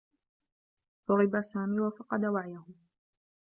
ضُرب 1.07 1.33
سامي 1.41 1.79
و 1.79 1.89
فقد 1.97 2.23
وعيه. 2.33 2.65